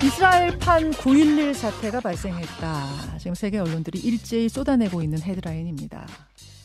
[0.00, 3.18] 이스라엘판 9.11 사태가 발생했다.
[3.18, 6.06] 지금 세계 언론들이 일제히 쏟아내고 있는 헤드라인입니다.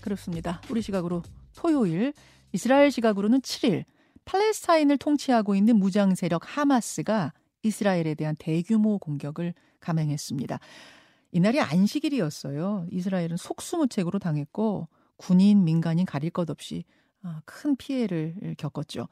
[0.02, 0.62] 그렇습니다.
[0.70, 1.24] 우리 시각으로
[1.56, 2.14] 토요일,
[2.52, 3.86] 이스라엘 시각으로는 7일,
[4.26, 7.34] 팔레스타인을 통치하고 있는 무장 세력 하마스가
[7.64, 10.60] 이스라엘에 대한 대규모 공격을 감행했습니다.
[11.32, 12.86] 이날이 안식일이었어요.
[12.92, 14.88] 이스라엘은 속수무책으로 당했고
[15.18, 16.86] 군인, 민간인 가릴 것 없이
[17.24, 19.08] 아, 큰 피해를 겪었죠.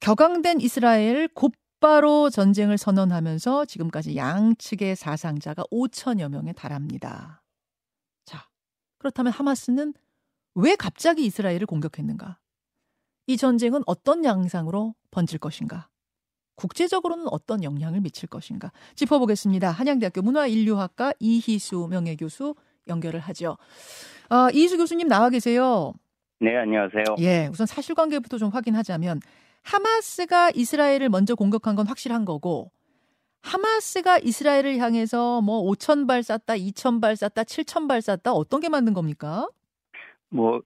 [0.00, 7.42] 격앙된 이스라엘 곧 바로 전쟁을 선언하면서 지금까지 양측의 사상자가 5천여 명에 달합니다.
[8.26, 8.46] 자,
[8.98, 9.94] 그렇다면 하마스는
[10.54, 12.38] 왜 갑자기 이스라엘을 공격했는가?
[13.26, 15.88] 이 전쟁은 어떤 양상으로 번질 것인가?
[16.56, 18.70] 국제적으로는 어떤 영향을 미칠 것인가?
[18.94, 19.70] 짚어보겠습니다.
[19.70, 22.54] 한양대학교 문화인류학과 이희수 명예교수
[22.88, 23.56] 연결을 하죠.
[24.28, 25.94] 아, 이희수 교수님 나와 계세요.
[26.40, 27.16] 네, 안녕하세요.
[27.20, 29.20] 예, 우선 사실관계부터 좀 확인하자면
[29.62, 32.70] 하마스가 이스라엘을 먼저 공격한 건 확실한 거고
[33.42, 38.68] 하마스가 이스라엘을 향해서 뭐 5천 발 쐈다, 2천 발 쐈다, 7천 발 쐈다 어떤 게
[38.68, 39.48] 맞는 겁니까?
[40.28, 40.60] 뭐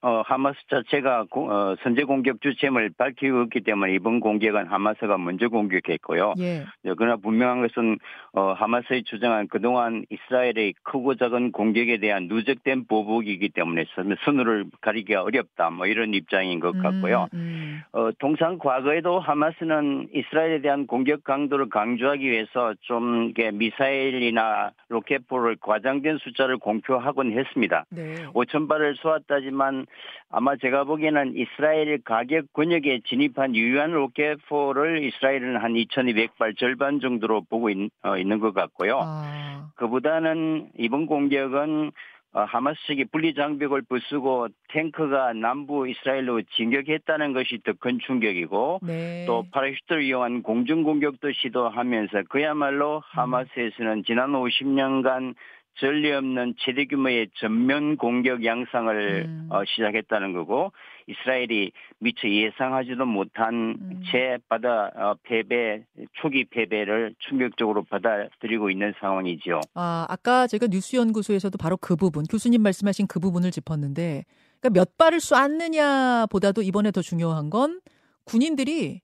[0.00, 5.48] 어, 하마스 자체가 고, 어, 선제 공격 주체임을 밝히고 있기 때문에 이번 공격은 하마스가 먼저
[5.48, 6.34] 공격했고요.
[6.38, 6.64] 예.
[6.96, 7.98] 그러나 분명한 것은
[8.32, 13.84] 어, 하마스의 주장한 그동안 이스라엘의 크고 작은 공격에 대한 누적된 보복이기 때문에
[14.24, 15.70] 선우를 가리기가 어렵다.
[15.70, 17.28] 뭐 이런 입장인 것 같고요.
[17.34, 17.65] 음, 음.
[17.92, 26.58] 어, 통상 과거에도 하마스는 이스라엘에 대한 공격 강도를 강조하기 위해서 좀 미사일이나 로켓포를 과장된 숫자를
[26.58, 27.84] 공표하곤 했습니다.
[27.90, 28.26] 네.
[28.34, 29.86] 5천 발을 쏘았다지만
[30.30, 37.70] 아마 제가 보기에는 이스라엘 가격 권역에 진입한 유효한 로켓포를 이스라엘은 한 2,200발 절반 정도로 보고
[37.70, 39.00] 있, 어, 있는 것 같고요.
[39.02, 39.70] 아.
[39.76, 41.92] 그보다는 이번 공격은 어,
[42.32, 49.24] 하마스 측이 분리 장벽을 부수고 탱크가 남부 이스라엘로 진격했다는 것이 더 큰 충격이고 네.
[49.26, 53.00] 또 파라슈트를 이용한 공중 공격도 시도하면서 그야말로 음.
[53.04, 55.34] 하마스에서는 지난 50년간
[55.78, 59.48] 전례 없는 최대 규모의 전면 공격 양상을 음.
[59.50, 60.72] 어, 시작했다는 거고
[61.08, 64.02] 이스라엘이 미처 예상하지도 못한 음.
[64.10, 65.84] 재받아 어, 패배
[66.20, 69.60] 초기 패배를 충격적으로 받아들이고 있는 상황이지요.
[69.74, 74.24] 아 아까 제가 뉴스연구소에서도 바로 그 부분 교수님 말씀하신 그 부분을 짚었는데
[74.60, 77.80] 그러니까 몇 발을 쐈느냐보다도 이번에 더 중요한 건
[78.24, 79.00] 군인들이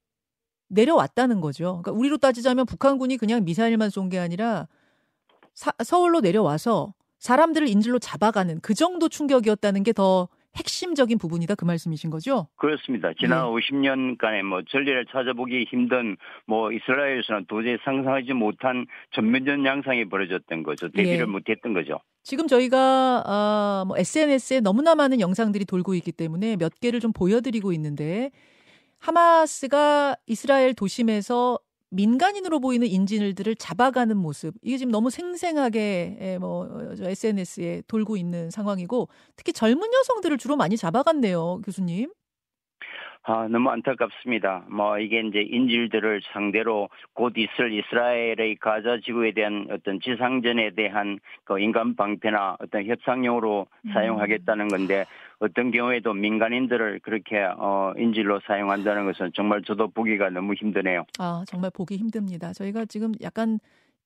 [0.69, 1.81] 내려왔다는 거죠.
[1.83, 4.67] 그러니까 우리로 따지자면 북한군이 그냥 미사일만 쏜 게 아니라
[5.55, 12.11] 사, 서울로 내려와서 사람들을 인질로 잡아가는 그 정도 충격이었다는 게 더 핵심적인 부분이다 그 말씀이신
[12.11, 12.49] 거죠?
[12.57, 13.13] 그렇습니다.
[13.19, 13.51] 지난 네.
[13.51, 20.91] 50년간의 뭐 전례를 찾아보기 힘든 뭐 이스라엘에서는 도저히 상상하지 못한 전면전 양상이 벌어졌던 거죠.
[20.91, 21.25] 대비를 예.
[21.25, 22.01] 못했던 거죠.
[22.23, 27.73] 지금 저희가 아, 뭐 SNS에 너무나 많은 영상들이 돌고 있기 때문에 몇 개를 좀 보여드리고
[27.73, 28.31] 있는데
[28.99, 31.59] 하마스가 이스라엘 도심에서
[31.93, 39.09] 민간인으로 보이는 인질들을 잡아가는 모습 이게 지금 너무 생생하게 예, 뭐 SNS에 돌고 있는 상황이고
[39.37, 42.11] 특히 젊은 여성들을 주로 많이 잡아갔네요, 교수님.
[43.25, 44.65] 아, 너무 안타깝습니다.
[44.69, 51.61] 뭐, 이게 이제 인질들을 상대로 곧 있을 이스라엘의 가자 지구에 대한 어떤 지상전에 대한 그
[51.61, 53.93] 인간 방패나 어떤 협상용으로 음.
[53.93, 55.05] 사용하겠다는 건데
[55.39, 61.05] 어떤 경우에도 민간인들을 그렇게 어, 인질로 사용한다는 것은 정말 저도 보기가 너무 힘드네요.
[61.19, 62.53] 아, 정말 보기 힘듭니다.
[62.53, 63.61] 저희가 지금 약간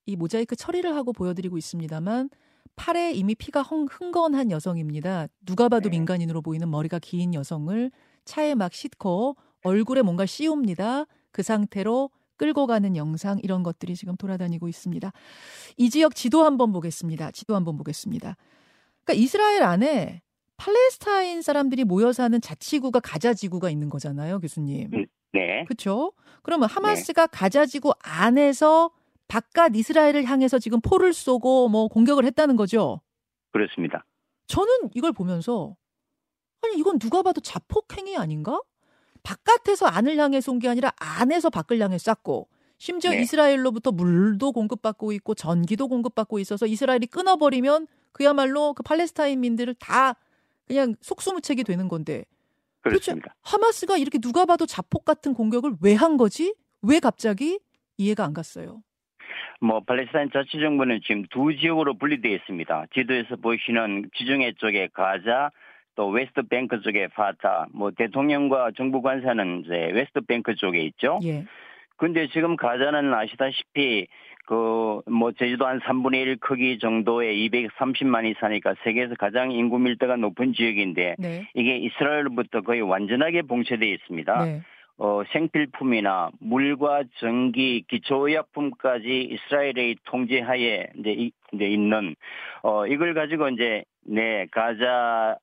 [0.05, 2.29] 이 모자이크 처리를 하고 보여드리고 있습니다만
[2.75, 5.27] 팔에 이미 피가 흥건한 여성입니다.
[5.45, 5.97] 누가 봐도 네.
[5.97, 7.91] 민간인으로 보이는 머리가 긴 여성을
[8.27, 11.05] 차에 막 싣고 얼굴에 뭔가 씌웁니다.
[11.31, 15.11] 그 상태로 끌고 가는 영상 이런 것들이 지금 돌아다니고 있습니다.
[15.77, 17.31] 이 지역 지도 한번 보겠습니다.
[17.31, 18.37] 지도 한번 보겠습니다.
[19.03, 20.21] 그러니까 이스라엘 안에
[20.57, 24.89] 팔레스타인 사람들이 모여 사는 자치구가 가자 지구가 있는 거잖아요, 교수님.
[24.93, 25.63] 음, 네.
[25.65, 26.13] 그렇죠?
[26.43, 27.31] 그러면 하마스가 네.
[27.31, 28.91] 가자 지구 안에서
[29.27, 33.01] 바깥 이스라엘을 향해서 지금 포를 쏘고 뭐 공격을 했다는 거죠.
[33.51, 34.05] 그렇습니다.
[34.47, 35.75] 저는 이걸 보면서
[36.63, 38.61] 아니 이건 누가 봐도 자폭행위 아닌가?
[39.23, 42.47] 바깥에서 안을 향해 쏜 게 아니라 안에서 밖을 향해 쐈고
[42.77, 43.21] 심지어 네.
[43.21, 50.15] 이스라엘로부터 물도 공급받고 있고 전기도 공급받고 있어서 이스라엘이 끊어버리면 그야말로 그 팔레스타인민들을 다
[50.67, 52.25] 그냥 속수무책이 되는 건데
[52.81, 53.35] 그렇습니다.
[53.41, 56.53] 하마스가 이렇게 누가 봐도 자폭 같은 공격을 왜 한 거지?
[56.81, 57.59] 왜 갑자기
[57.97, 58.81] 이해가 안 갔어요.
[59.59, 62.85] 뭐 팔레스타인 자치 정부는 지금 두 지역으로 분리되어 있습니다.
[62.93, 65.49] 지도에서 보시는 지중해 쪽에 가자
[65.97, 71.19] 또 웨스트 뱅크 쪽에 파타, 뭐 대통령과 정부 관사는 이제 웨스트 뱅크 쪽에 있죠.
[71.23, 71.43] 예.
[71.97, 74.07] 근데 지금 가자는 아시다시피
[74.45, 80.53] 그 뭐 제주도 한 3분의 1 크기 정도의 230만이 사니까 세계에서 가장 인구 밀도가 높은
[80.53, 81.47] 지역인데 네.
[81.53, 84.45] 이게 이스라엘로부터 거의 완전하게 봉쇄되어 있습니다.
[84.45, 84.61] 네.
[84.99, 92.15] 어, 생필품이나 물과 전기, 기초의약품까지 이스라엘의 통제하에 이제, 이제 있는
[92.63, 95.37] 어, 이걸 가지고 이제 네 가자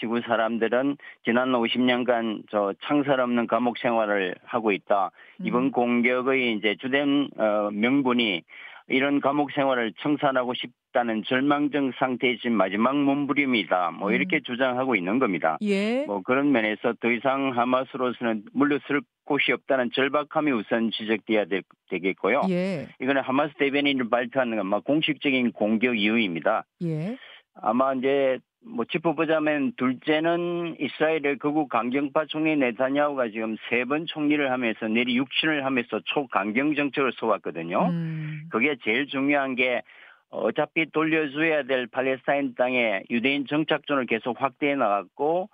[0.00, 5.10] 지구 사람들은 지난 50년간 저 창살 없는 감옥 생활을 하고 있다.
[5.44, 5.70] 이번 음.
[5.70, 8.42] 공격의 이제 주된 어, 명분이
[8.88, 13.92] 이런 감옥 생활을 청산하고 싶다는 절망적 상태에 지금 마지막 몸부림이다.
[13.92, 14.14] 뭐 음.
[14.14, 14.40] 이렇게 음.
[14.44, 15.58] 주장하고 있는 겁니다.
[15.62, 16.04] 예.
[16.06, 22.88] 뭐 그런 면에서 더 이상 하마스로서는 물러설 곳이 없다는 절박함이 우선 지적돼야 되, 겠고요 예.
[23.00, 26.64] 이거는 하마스 대변인을 발표하는 아마 공식적인 공격 이유입니다.
[26.82, 27.16] 예.
[27.54, 34.86] 아마 이제 뭐 짚어보자면 둘째는 이스라엘의 극우 강경파 총리 네타냐후가 지금 세 번 총리를 하면서
[34.86, 37.88] 내리 육신을 하면서 초강경 정책을 써왔거든요.
[37.88, 38.42] 음.
[38.50, 39.82] 그게 제일 중요한 게
[40.30, 45.48] 어차피 돌려줘야 될 팔레스타인 땅에 유대인 정착존을 계속 확대해 나갔고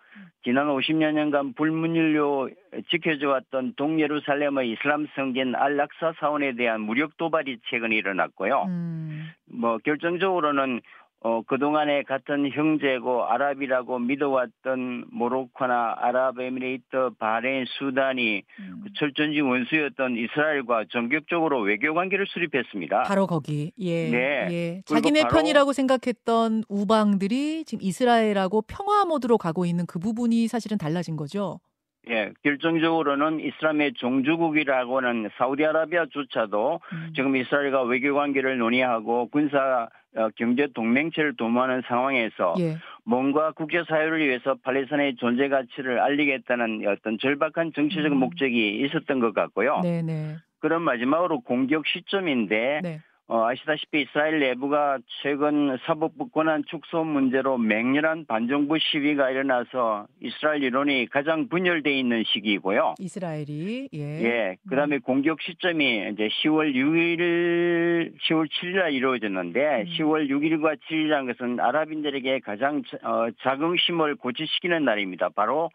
[0.44, 2.50] 지난 50여 년간 불문율로
[2.90, 8.64] 지켜져 왔던 동예루살렘의 이슬람 성전 알악사 사원에 대한 무력 도발이 최근 일어났고요.
[8.68, 9.30] 음.
[9.50, 10.82] 뭐 결정적으로는
[11.20, 18.80] 어, 그동안에 같은 형제고 아랍이라고 믿어왔던 모로코나 아랍에미레이트, 바레인, 수단이 음.
[18.84, 23.04] 그 철천지 원수였던 이스라엘과 전격적으로 외교 관계를 수립했습니다.
[23.04, 23.72] 바로 거기.
[23.78, 24.10] 예.
[24.10, 24.48] 네.
[24.50, 24.82] 예.
[24.84, 31.60] 자기네 편이라고 생각했던 우방들이 지금 이스라엘하고 평화 모드로 가고 있는 그 부분이 사실은 달라진 거죠.
[32.08, 37.12] 예, 결정적으로는 이슬람의 종주국이라고는 사우디아라비아조차도 음.
[37.16, 42.76] 지금 이스라엘과 외교 관계를 논의하고 군사 어, 경제 동맹체를 도모하는 상황에서 예.
[43.04, 48.18] 뭔가 국제사회를 위해서 팔레스타인의 존재 가치를 알리겠다는 어떤 절박한 정치적 음.
[48.18, 49.80] 목적이 있었던 것 같고요.
[49.82, 50.36] 네네.
[50.60, 53.00] 그럼 마지막으로 공격 시점인데 네.
[53.28, 61.08] 어, 아시다시피 이스라엘 내부가 최근 사법부 권한 축소 문제로 맹렬한 반정부 시위가 일어나서 이스라엘 이론이
[61.10, 62.94] 가장 분열돼 있는 시기이고요.
[63.00, 63.98] 이스라엘이 예.
[63.98, 64.56] 예.
[64.68, 65.00] 그다음에 음.
[65.00, 69.84] 공격 시점이 이제 10월 6일, 10월 7일날 이루어졌는데 음.
[69.98, 75.30] 10월 6일과 7일이라는 것은 아랍인들에게 가장 어, 자긍심을 고치시키는 날입니다.
[75.30, 75.70] 바로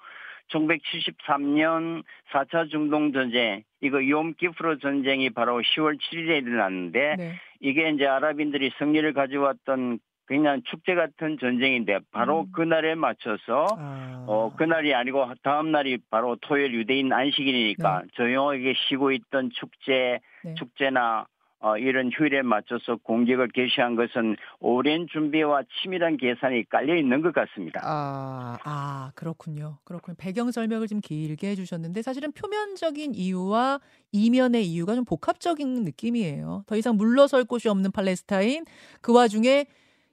[0.53, 7.33] 1973년 4차 중동 전쟁, 이거 욤키프로 전쟁이 바로 10월 7일에 일어났는데 네.
[7.59, 12.51] 이게 이제 아랍인들이 승리를 가져왔던 그냥 축제 같은 전쟁인데 바로 음.
[12.53, 14.23] 그날에 맞춰서 아.
[14.27, 18.07] 어 그날이 아니고 다음 날이 바로 토요일 유대인 안식일이니까 네.
[18.13, 20.53] 조용하게 쉬고 있던 축제 네.
[20.53, 21.25] 축제나
[21.61, 27.79] 어, 이런 휴일에 맞춰서 공격을 개시한 것은 오랜 준비와 치밀한 계산이 깔려 있는 것 같습니다.
[27.83, 29.77] 아, 아 그렇군요.
[29.83, 30.15] 그렇군요.
[30.17, 33.79] 배경 설명을 좀 길게 해주셨는데 사실은 표면적인 이유와
[34.11, 36.63] 이면의 이유가 좀 복합적인 느낌이에요.
[36.65, 38.65] 더 이상 물러설 곳이 없는 팔레스타인
[39.01, 39.67] 그 와중에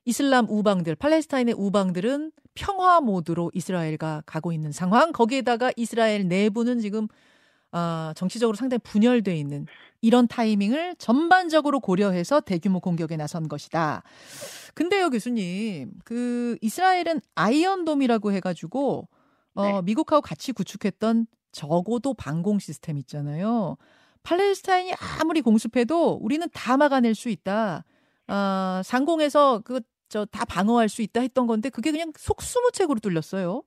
[0.04, 5.12] 이슬람 우방들, 팔레스타인의 우방들은 평화 모드로 이스라엘과 가고 있는 상황.
[5.12, 7.08] 거기에다가 이스라엘 내부는 지금
[7.70, 9.66] 아, 정치적으로 상당히 분열돼 있는
[10.00, 14.02] 이런 타이밍을 전반적으로 고려해서 대규모 공격에 나선 것이다.
[14.74, 19.08] 근데요, 교수님, 그 이스라엘은 아이언돔이라고 해가지고
[19.54, 19.82] 어, 네.
[19.82, 23.76] 미국하고 같이 구축했던 적어도 방공 시스템 있잖아요.
[24.22, 27.84] 팔레스타인이 아무리 공습해도 우리는 다 막아낼 수 있다.
[28.26, 33.62] 아, 상공에서 그 저 다 방어할 수 있다 했던 건데 그게 그냥 속수무책으로 뚫렸어요.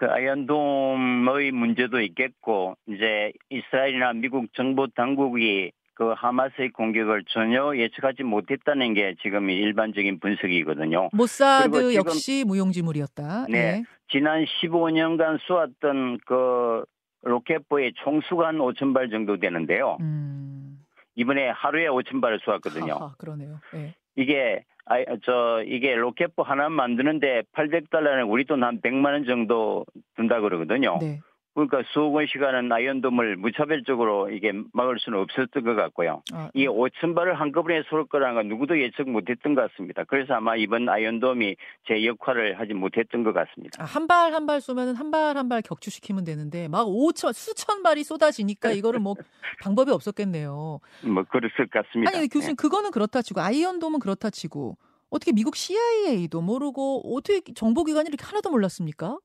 [0.00, 8.94] 그 아이언돔의 문제도 있겠고 이제 이스라엘이나 미국 정부 당국이 그 하마스의 공격을 전혀 예측하지 못했다는
[8.94, 11.10] 게 지금 일반적인 분석이거든요.
[11.12, 13.44] 모사드 역시 무용지물이었다.
[13.50, 13.84] 네, 네.
[14.10, 16.82] 지난 15년간 쏘았던 그
[17.20, 19.98] 로켓포의 총수가 한 5천 발 정도 되는데요.
[20.00, 20.78] 음.
[21.14, 22.94] 이번에 하루에 5천 발을 쏘았거든요.
[22.94, 23.60] 하 그러네요.
[23.74, 23.94] 네.
[24.16, 30.40] 이게 아, 저 이게 로켓포 하나 만드는데 800달러는 우리 돈 한 100만 원 정도 든다
[30.40, 30.98] 그러거든요.
[31.00, 31.20] 네.
[31.66, 36.22] 그러니까 수억 원씩 하는 아이언돔을 무차별적으로 이게 막을 수는 없었던 것 같고요.
[36.32, 40.04] 아, 이 5천 발을 한꺼번에 쏠 거라는 건 누구도 예측 못했던 것 같습니다.
[40.04, 41.56] 그래서 아마 이번 아이언돔이
[41.88, 43.82] 제 역할을 하지 못했던 것 같습니다.
[43.82, 48.04] 아, 한발 한 발 쏘면 한 발 한 발 격추시키면 되는데 막 5천 수천 발이
[48.04, 49.14] 쏟아지니까 이거를 뭐
[49.62, 50.80] 방법이 없었겠네요.
[51.04, 52.16] 뭐 그랬을 것 같습니다.
[52.16, 52.60] 아니 교수님 네.
[52.60, 54.76] 그거는 그렇다 치고 아이언돔은 그렇다 치고
[55.10, 59.18] 어떻게 미국 CIA도 모르고 어떻게 정보기관이 이렇게 하나도 몰랐습니까?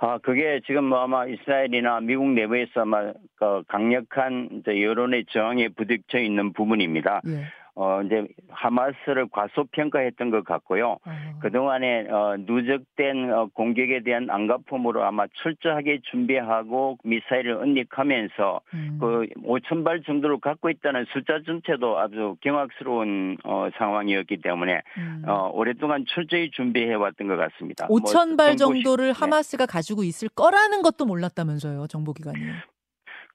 [0.00, 6.52] 아, 그게 지금 뭐 아마 이스라엘이나 미국 내부에서 아마 그 강력한 여론의 저항에 부딪혀 있는
[6.52, 7.20] 부분입니다.
[7.26, 7.46] 예.
[7.80, 10.98] 어 이제 하마스를 과소평가했던 것 같고요.
[11.04, 11.38] 어.
[11.40, 18.98] 그 동안에 어 누적된 어, 공격에 대한 안가품으로 아마 철저하게 준비하고 미사일을 은닉하면서 음.
[19.00, 25.22] 그 5천 발 정도를 갖고 있다는 숫자 전체도 아주 경악스러운 어 상황이었기 때문에 음.
[25.28, 27.86] 어 오랫동안 철저히 준비해 왔던 것 같습니다.
[27.86, 29.12] 5천 뭐 발 정도를 네.
[29.14, 32.38] 하마스가 가지고 있을 거라는 것도 몰랐다면서요, 정보기관이.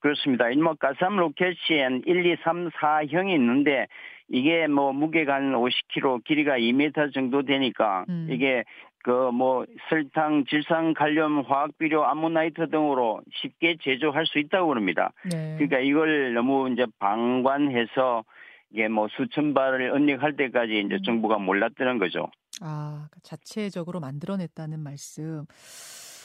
[0.04, 0.50] 그렇습니다.
[0.62, 3.88] 뭐 가삼 로켓이 1, 2, 3, 4형이 있는데
[4.34, 8.28] 이게 뭐 무게가 한 50kg, 길이가 2m 정도 되니까 음.
[8.30, 8.64] 이게
[9.04, 15.12] 그 뭐 설탕, 질산, 칼륨, 화학 비료, 아모나이트 등으로 쉽게 제조할 수 있다고 그럽니다.
[15.30, 15.56] 네.
[15.58, 18.24] 그러니까 이걸 너무 이제 방관해서
[18.72, 21.04] 이게 뭐 수천 발을 은닉할 때까지 이제 음.
[21.04, 22.32] 정부가 몰랐다는 거죠.
[22.62, 25.46] 아, 그러니까 자체적으로 만들어냈다는 말씀.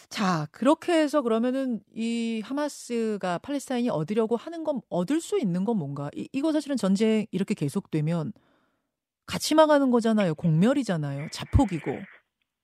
[0.08, 6.10] 자, 그렇게 해서 그러면은 이 하마스가 팔레스타인이 얻으려고 하는 건 얻을 수 있는 건 뭔가?
[6.14, 8.32] 이, 이거 사실은 전쟁 이렇게 계속되면
[9.26, 10.34] 같이 망하는 거잖아요.
[10.34, 11.28] 공멸이잖아요.
[11.30, 11.98] 자폭이고.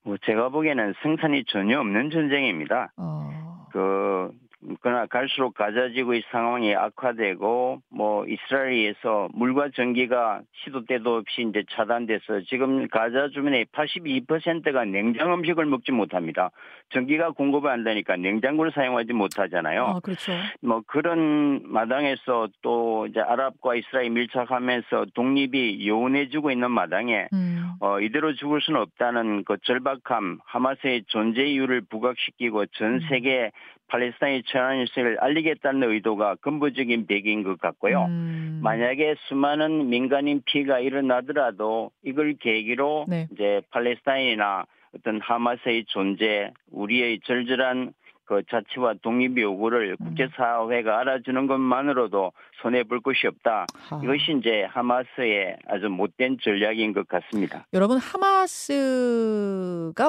[0.03, 2.91] 뭐 제가 보기에는 생산이 전혀 없는 전쟁입니다.
[2.97, 3.67] 어...
[3.71, 4.31] 그
[4.81, 12.41] 그러나 갈수록 가자 지구의 상황이 악화되고 뭐 이스라엘에서 물과 전기가 시도 때도 없이 이제 차단돼서
[12.47, 16.51] 지금 가자 주민의 82%가 냉장 음식을 먹지 못합니다.
[16.89, 19.85] 전기가 공급을 안 되니까 냉장고를 사용하지 못하잖아요.
[19.85, 20.33] 아, 그렇죠.
[20.61, 27.73] 뭐 그런 마당에서 또 이제 아랍과 이스라엘 밀착하면서 독립이 요원해지고 있는 마당에 음.
[27.79, 32.99] 어 이대로 죽을 수는 없다는 그 절박함, 하마스의 존재 이유를 부각시키고 전 음.
[33.09, 33.51] 세계
[33.87, 38.05] 팔레스타인이 처한 일을 알리겠다는 의도가 근본적인 배경인 것 같고요.
[38.05, 38.61] 음.
[38.63, 43.27] 만약에 수많은 민간인 피해가 일어나더라도 이걸 계기로 네.
[43.33, 44.63] 이제 팔레스타인이나
[44.97, 47.91] 어떤 하마스의 존재, 우리의 절절한
[48.23, 50.05] 그 자치와 독립 요구를 음.
[50.05, 52.31] 국제사회가 알아주는 것만으로도
[52.61, 53.65] 손해볼 것이 없다.
[53.89, 54.01] 하.
[54.01, 57.67] 이것이 이제 하마스의 아주 못된 전략인 것 같습니다.
[57.73, 59.19] 여러분, 하마스가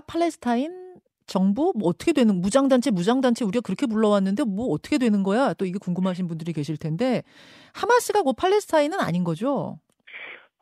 [0.00, 0.85] 팔레스타인
[1.26, 5.78] 정부 뭐 어떻게 되는 무장단체 무장단체 우리가 그렇게 불러왔는데 뭐 어떻게 되는 거야 또 이게
[5.78, 7.22] 궁금하신 분들이 계실 텐데
[7.72, 9.78] 하마스가 곧 팔레스타인은 아닌 거죠?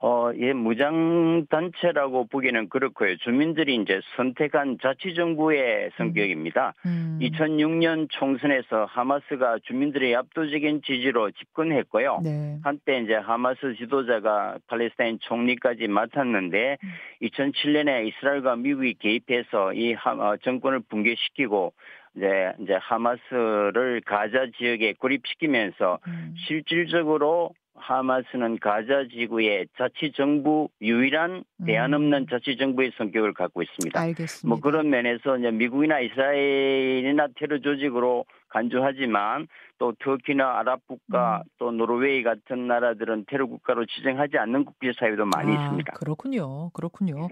[0.06, 3.16] 어, 예, 무장단체라고 보기는 그렇고요.
[3.16, 6.74] 주민들이 이제 선택한 자치정부의 성격입니다.
[6.84, 7.18] 음.
[7.22, 8.08] 2006년 음.
[8.10, 12.20] 총선에서 하마스가 주민들의 압도적인 지지로 집권했고요.
[12.22, 12.58] 네.
[12.62, 16.88] 한때 이제 하마스 지도자가 팔레스타인 총리까지 맡았는데 음.
[17.22, 21.72] 2007년에 이스라엘과 미국이 개입해서 이 어, 정권을 붕괴시키고
[22.14, 26.34] 이제 이제 하마스를 가자 지역에 고립시키면서 음.
[26.46, 31.94] 실질적으로 하마스는 가자 지구의 자치 정부 유일한 대안 음.
[31.94, 34.00] 없는 자치 정부의 성격을 갖고 있습니다.
[34.00, 34.48] 알겠습니다.
[34.48, 41.50] 뭐 그런 면에서 이제 미국이나 이스라엘이나 테러 조직으로 간주하지만 또 터키나 아랍 국가 음.
[41.58, 45.92] 또 노르웨이 같은 나라들은 테러 국가로 지정하지 않는 국제사회도 많이 아, 있습니다.
[45.94, 46.70] 그렇군요.
[46.70, 47.28] 그렇군요.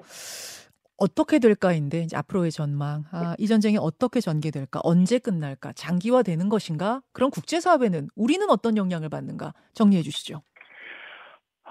[1.03, 3.05] 어떻게 될까인데 이제 앞으로의 전망.
[3.11, 4.81] 아, 이 전쟁이 어떻게 전개될까?
[4.85, 5.73] 언제 끝날까?
[5.73, 7.03] 장기화되는 것인가?
[7.13, 9.53] 그럼 국제사회는 우리는 어떤 영향을 받는가?
[9.75, 10.43] 정리해 주시죠.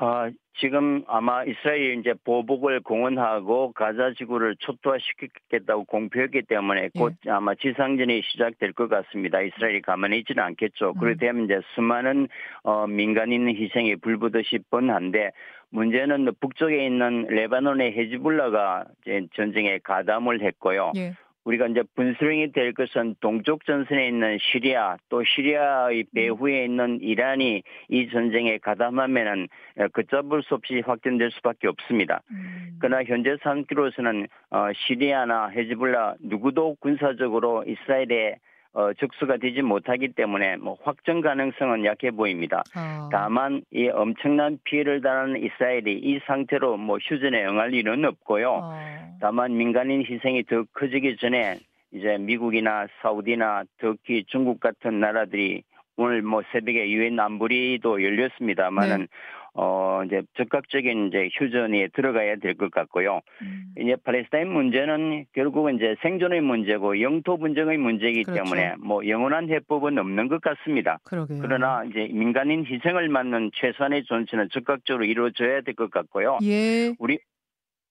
[0.03, 7.29] 아, 지금 아마 이스라엘이 이제 보복을 공언하고 가자 지구를 초토화시키겠다고 공표했기 때문에 곧 예.
[7.29, 9.41] 아마 지상전이 시작될 것 같습니다.
[9.41, 10.93] 이스라엘이 가만히 있지는 않겠죠.
[10.95, 10.99] 음.
[10.99, 12.27] 그렇게 되면 이제 수많은
[12.63, 15.31] 어, 민간인 희생이 불보듯이 뻔한데
[15.69, 20.93] 문제는 북쪽에 있는 레바논의 헤즈불라가 이제 전쟁에 가담을 했고요.
[20.95, 21.13] 예.
[21.43, 28.09] 우리가 이제 분수령이 될 것은 동쪽 전선에 있는 시리아 또 시리아의 배후에 있는 이란이 이
[28.09, 29.47] 전쟁에 가담하면은
[29.93, 32.21] 걷잡을 수 없이 확전될 수밖에 없습니다.
[32.31, 32.77] 음.
[32.79, 38.37] 그러나 현재 상태로서는 어, 시리아나 헤즈불라 누구도 군사적으로 이스라엘에
[38.73, 42.63] 어, 적수가 되지 못하기 때문에 뭐 확정 가능성은 약해 보입니다.
[42.75, 43.09] 어.
[43.11, 48.49] 다만 이 엄청난 피해를 당하는 이스라엘이 이 상태로 뭐 휴전에 응할 일은 없고요.
[48.49, 49.17] 어.
[49.19, 51.59] 다만 민간인 희생이 더 커지기 전에
[51.91, 55.63] 이제 미국이나 사우디나 터키, 중국 같은 나라들이
[55.97, 59.07] 오늘 뭐 새벽에 유엔 안보리도 열렸습니다만은 네.
[59.53, 63.19] 어, 이제 적극적인 이제 휴전에 들어가야 될 것 같고요.
[63.41, 63.65] 음.
[63.77, 68.43] 이제 팔레스타인 문제는 결국은 이제 생존의 문제고 영토 분쟁의 문제이기 그렇죠.
[68.43, 70.99] 때문에 뭐 영원한 해법은 없는 것 같습니다.
[71.03, 71.39] 그러게요.
[71.41, 76.37] 그러나 이제 민간인 희생을 맞는 최소한의 존치는 적극적으로 이루어져야 될 것 같고요.
[76.43, 76.93] 예.
[76.99, 77.19] 우리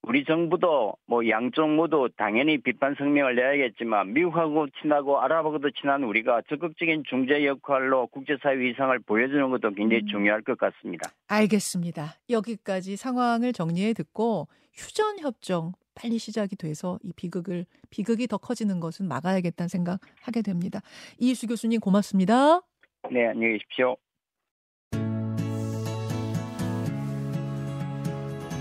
[0.03, 7.05] 우리 정부도 뭐 양쪽 모두 당연히 비판 성명을 내야겠지만 미국하고 친하고 아랍하고도 친한 우리가 적극적인
[7.09, 10.07] 중재 역할로 국제사회 위상을 보여주는 것도 굉장히 음.
[10.07, 11.11] 중요할 것 같습니다.
[11.29, 12.15] 알겠습니다.
[12.31, 19.07] 여기까지 상황을 정리해 듣고 휴전 협정 빨리 시작이 돼서 이 비극을 비극이 더 커지는 것은
[19.07, 20.81] 막아야겠다는 생각하게 됩니다.
[21.19, 22.63] 이수 교수님 고맙습니다.
[23.11, 23.97] 네, 안녕히 계십시오.